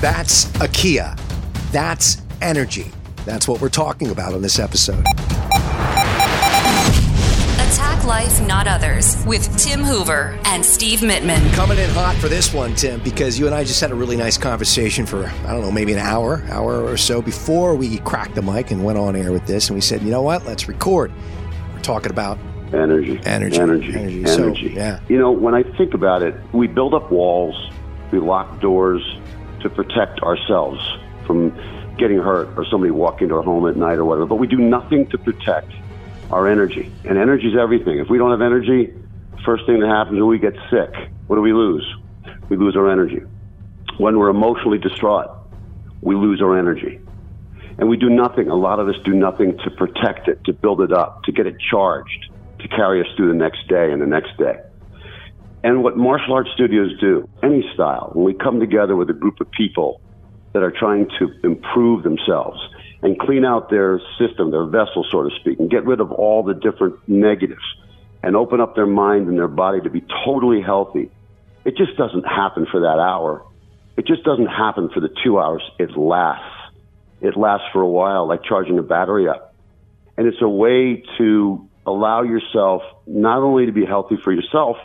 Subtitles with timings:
[0.00, 1.18] That's a kiai.
[1.72, 2.90] That's energy.
[3.24, 5.04] That's what we're talking about on this episode.
[7.54, 11.52] Attack Life, Not Others with Tim Hoover and Steve Mittman.
[11.54, 14.16] Coming in hot for this one, Tim, because you and I just had a really
[14.16, 18.34] nice conversation for, I don't know, maybe an hour, hour or so before we cracked
[18.34, 19.70] the mic and went on air with this.
[19.70, 20.44] And we said, you know what?
[20.44, 21.10] Let's record.
[21.72, 22.38] We're talking about
[22.72, 23.20] Energy.
[23.24, 23.58] Energy.
[23.58, 23.94] Energy.
[23.94, 24.24] Energy.
[24.24, 24.68] Energy.
[24.68, 25.00] So, yeah.
[25.08, 27.70] You know, when I think about it, we build up walls,
[28.10, 29.02] we lock doors
[29.60, 30.80] to protect ourselves
[31.26, 31.50] from
[31.98, 34.26] getting hurt or somebody walking into our home at night or whatever.
[34.26, 35.72] But we do nothing to protect
[36.30, 36.92] our energy.
[37.04, 37.98] And energy is everything.
[37.98, 38.92] If we don't have energy,
[39.44, 41.10] first thing that happens is we get sick.
[41.26, 41.86] What do we lose?
[42.48, 43.20] We lose our energy.
[43.98, 45.30] When we're emotionally distraught,
[46.02, 47.00] we lose our energy.
[47.78, 50.80] And we do nothing, a lot of us do nothing to protect it, to build
[50.80, 52.30] it up, to get it charged,
[52.60, 54.56] to carry us through the next day and the next day.
[55.66, 59.40] And what martial arts studios do, any style, when we come together with a group
[59.40, 60.00] of people
[60.52, 62.56] that are trying to improve themselves
[63.02, 66.44] and clean out their system, their vessel, so to speak, and get rid of all
[66.44, 67.64] the different negatives
[68.22, 71.10] and open up their mind and their body to be totally healthy,
[71.64, 73.44] it just doesn't happen for that hour.
[73.96, 75.62] It just doesn't happen for the two hours.
[75.80, 76.44] It lasts.
[77.20, 79.52] It lasts for a while, like charging a battery up.
[80.16, 84.76] And it's a way to allow yourself not only to be healthy for yourself,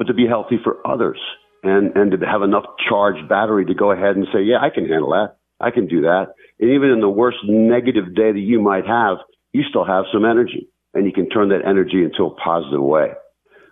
[0.00, 1.20] but to be healthy for others
[1.62, 4.88] and, and to have enough charged battery to go ahead and say, yeah, I can
[4.88, 5.36] handle that.
[5.60, 6.28] I can do that.
[6.58, 9.18] And even in the worst negative day that you might have,
[9.52, 13.08] you still have some energy and you can turn that energy into a positive way.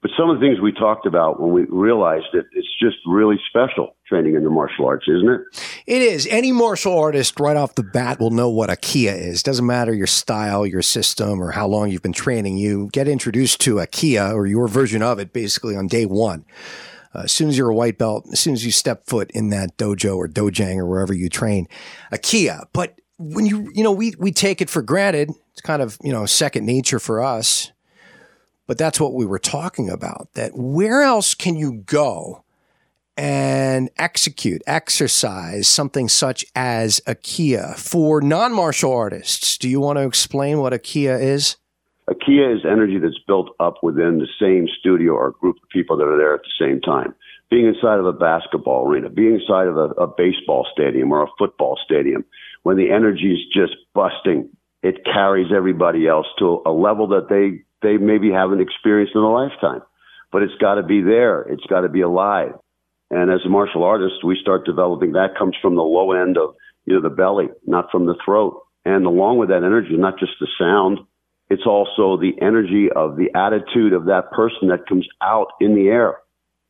[0.00, 3.40] But some of the things we talked about when we realized it, it's just really
[3.48, 5.71] special training in the martial arts, isn't it?
[5.86, 6.26] It is.
[6.28, 9.42] Any martial artist right off the bat will know what a kiai is.
[9.42, 12.56] Doesn't matter your style, your system, or how long you've been training.
[12.56, 16.44] You get introduced to a kiai or your version of it basically on day one.
[17.14, 19.50] Uh, as soon as you're a white belt, as soon as you step foot in
[19.50, 21.66] that dojo or dojang or wherever you train,
[22.10, 22.64] a kiai.
[22.72, 25.30] But when you, you know, we, we take it for granted.
[25.52, 27.72] It's kind of, you know, second nature for us.
[28.66, 30.28] But that's what we were talking about.
[30.34, 32.44] That where else can you go
[33.16, 39.58] and execute, exercise something such as a kiai for non martial artists?
[39.58, 41.56] Do you want to explain what a kiai is?
[42.08, 45.96] A kiai is energy that's built up within the same studio or group of people
[45.96, 47.14] that are there at the same time.
[47.50, 51.28] Being inside of a basketball arena, being inside of a, a baseball stadium or a
[51.38, 52.24] football stadium,
[52.62, 54.48] when the energy is just busting,
[54.82, 59.30] it carries everybody else to a level that they they maybe haven't experienced in a
[59.30, 59.82] lifetime.
[60.30, 61.42] But it's got to be there.
[61.42, 62.54] It's got to be alive.
[63.12, 66.54] And as a martial artist, we start developing that comes from the low end of
[66.86, 68.60] you know the belly, not from the throat.
[68.84, 70.98] And along with that energy, not just the sound,
[71.48, 75.88] it's also the energy of the attitude of that person that comes out in the
[75.88, 76.16] air.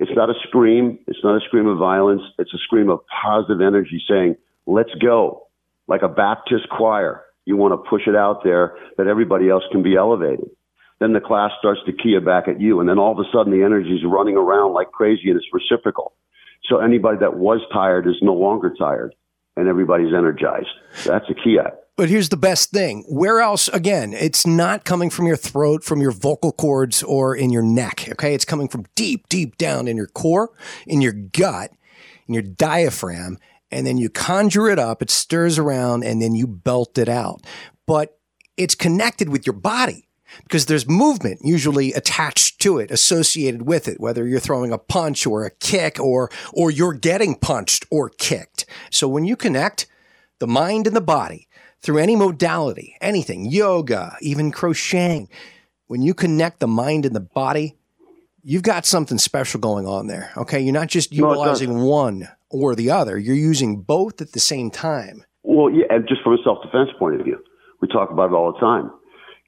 [0.00, 0.98] It's not a scream.
[1.06, 2.22] It's not a scream of violence.
[2.38, 4.36] It's a scream of positive energy saying,
[4.66, 5.46] let's go.
[5.86, 7.22] Like a Baptist choir.
[7.44, 10.48] You want to push it out there that everybody else can be elevated
[11.00, 12.78] then the class starts to key back at you.
[12.78, 15.46] And then all of a sudden the energy is running around like crazy and it's
[15.52, 16.12] reciprocal.
[16.70, 19.14] So anybody that was tired is no longer tired
[19.56, 20.68] and everybody's energized.
[21.04, 21.72] That's a kiai.
[21.96, 23.04] But here's the best thing.
[23.08, 27.50] Where else, again, it's not coming from your throat, from your vocal cords, or in
[27.50, 28.08] your neck.
[28.12, 28.34] Okay.
[28.34, 30.50] It's coming from deep, deep down in your core,
[30.86, 31.72] in your gut,
[32.26, 33.36] in your diaphragm.
[33.70, 37.44] And then you conjure it up, it stirs around, and then you belt it out.
[37.86, 38.18] But
[38.56, 40.08] it's connected with your body
[40.42, 45.26] because there's movement usually attached to it, associated with it, whether you're throwing a punch
[45.26, 48.66] or a kick or, or you're getting punched or kicked.
[48.90, 49.86] So when you connect
[50.38, 51.48] the mind and the body
[51.80, 55.28] through any modality, anything, yoga, even crocheting,
[55.86, 57.76] when you connect the mind and the body,
[58.42, 60.30] you've got something special going on there.
[60.36, 60.60] Okay.
[60.60, 63.18] You're not just utilizing no, one or the other.
[63.18, 65.24] You're using both at the same time.
[65.42, 65.86] Well, yeah.
[65.90, 67.42] And just from a self defense point of view,
[67.80, 68.90] we talk about it all the time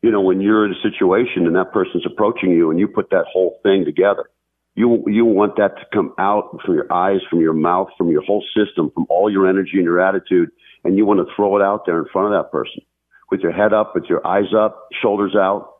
[0.02, 3.10] you know, when you're in a situation and that person's approaching you and you put
[3.10, 4.28] that whole thing together,
[4.74, 8.22] you, you want that to come out from your eyes, from your mouth, from your
[8.22, 10.50] whole system, from all your energy and your attitude.
[10.84, 12.82] And you want to throw it out there in front of that person
[13.30, 15.74] with your head up, with your eyes up, shoulders out.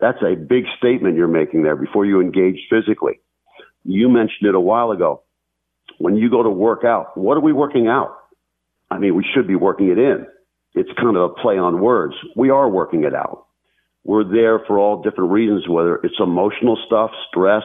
[0.00, 3.20] That's a big statement you're making there before you engage physically.
[3.84, 5.22] You mentioned it a while ago.
[5.98, 8.16] When you go to work out, what are we working out?
[8.90, 10.26] I mean, we should be working it in.
[10.74, 12.14] It's kind of a play on words.
[12.34, 13.47] We are working it out
[14.08, 17.62] we're there for all different reasons, whether it's emotional stuff, stress,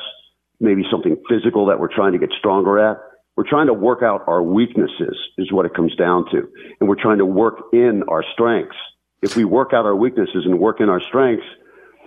[0.59, 2.97] maybe something physical that we're trying to get stronger at.
[3.37, 6.49] We're trying to work out our weaknesses is what it comes down to.
[6.81, 8.75] And we're trying to work in our strengths.
[9.21, 11.45] If we work out our weaknesses and work in our strengths,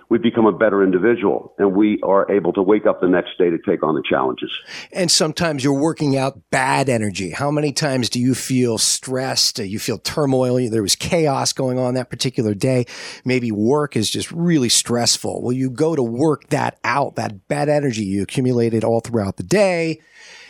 [0.09, 3.49] we become a better individual and we are able to wake up the next day
[3.49, 4.51] to take on the challenges.
[4.93, 7.31] And sometimes you're working out bad energy.
[7.31, 9.59] How many times do you feel stressed?
[9.59, 10.69] You feel turmoil.
[10.69, 12.85] There was chaos going on that particular day.
[13.25, 15.41] Maybe work is just really stressful.
[15.41, 19.43] Well, you go to work that out, that bad energy you accumulated all throughout the
[19.43, 19.99] day.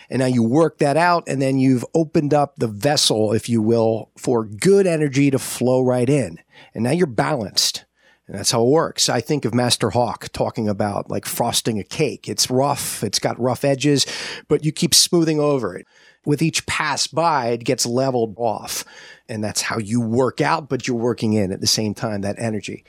[0.10, 3.62] And now you work that out and then you've opened up the vessel, if you
[3.62, 6.40] will, for good energy to flow right in.
[6.74, 7.86] And now you're balanced.
[8.28, 9.08] And that's how it works.
[9.08, 12.28] I think of Master Hawk talking about like frosting a cake.
[12.28, 13.04] It's rough.
[13.04, 14.06] It's got rough edges,
[14.50, 15.88] but you keep smoothing over it.
[16.26, 18.84] With each pass by, it gets leveled off.
[19.30, 22.36] And that's how you work out, but you're working in at the same time, that
[22.38, 22.84] energy.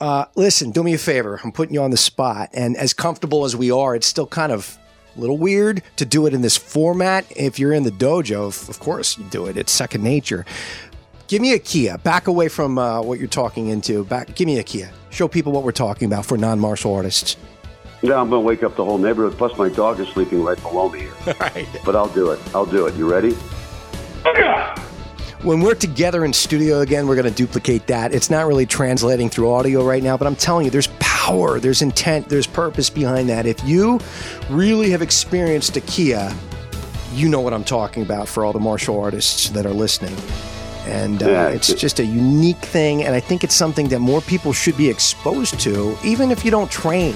[0.00, 1.40] Uh, listen, do me a favor.
[1.44, 2.50] I'm putting you on the spot.
[2.52, 4.76] And as comfortable as we are, it's still kind of
[5.16, 7.24] a little weird to do it in this format.
[7.36, 9.56] If you're in the dojo, of course you do it.
[9.56, 10.44] It's second nature.
[11.28, 12.02] Give me a kiai.
[12.02, 14.04] Back away from uh, what you're talking into.
[14.04, 14.34] Back.
[14.34, 14.90] Give me a kiai.
[15.10, 17.36] Show people what we're talking about for non-martial artists.
[18.02, 19.38] Yeah, I'm going to wake up the whole neighborhood.
[19.38, 21.14] Plus, my dog is sleeping right below me here.
[21.26, 21.66] All right.
[21.84, 22.40] But I'll do it.
[22.54, 22.94] I'll do it.
[22.96, 23.36] You ready?
[25.42, 28.14] When we're together in studio again, we're going to duplicate that.
[28.14, 31.82] It's not really translating through audio right now, but I'm telling you, there's power, there's
[31.82, 33.44] intent, there's purpose behind that.
[33.44, 33.98] If you
[34.50, 36.32] really have experienced a kiai,
[37.12, 40.14] you know what I'm talking about for all the martial artists that are listening.
[40.86, 44.00] And uh, Yeah, it's it- just a unique thing, and I think it's something that
[44.00, 47.14] more people should be exposed to, even if you don't train.